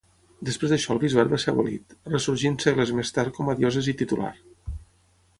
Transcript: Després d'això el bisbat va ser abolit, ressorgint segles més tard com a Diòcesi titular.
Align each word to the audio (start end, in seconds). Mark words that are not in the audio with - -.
Després 0.47 0.71
d'això 0.75 0.93
el 0.93 1.01
bisbat 1.01 1.27
va 1.33 1.39
ser 1.43 1.51
abolit, 1.51 1.93
ressorgint 2.13 2.57
segles 2.63 2.93
més 2.99 3.13
tard 3.19 3.35
com 3.41 3.51
a 3.51 3.55
Diòcesi 3.59 3.93
titular. 4.01 4.33